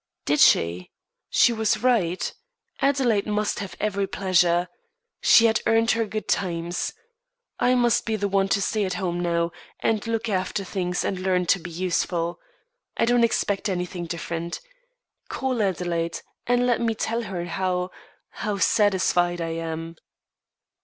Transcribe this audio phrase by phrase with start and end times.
[0.25, 0.89] "Did she?
[1.29, 2.33] She was right.
[2.81, 4.67] Adelaide must have every pleasure.
[5.21, 6.93] She had earned her good times.
[7.59, 11.45] I must be the one to stay home now, and look after things, and learn
[11.45, 12.39] to be useful.
[12.97, 14.59] I don't expect anything different.
[15.29, 17.91] Call Adelaide, and let me tell her how
[18.31, 19.97] how satisfied I am."